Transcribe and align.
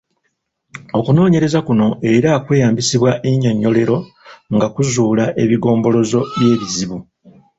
Okunoonyereza 0.99 1.59
kuno 1.67 1.87
era 2.13 2.31
kweyambisa 2.45 3.07
ennyinyonnyolero 3.27 3.97
nga 4.55 4.67
kuzuula 4.75 5.25
ebigombolozo 5.43 6.19
by’ebizibu. 6.39 6.97